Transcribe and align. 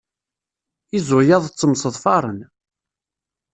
Izuyaḍ 0.97 1.43
ttemseḍfaren. 1.47 2.39